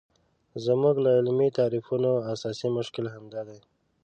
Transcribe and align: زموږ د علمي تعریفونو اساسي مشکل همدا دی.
زموږ 0.65 0.95
د 1.01 1.07
علمي 1.17 1.49
تعریفونو 1.59 2.11
اساسي 2.33 2.67
مشکل 2.77 3.05
همدا 3.15 3.41
دی. 3.49 3.59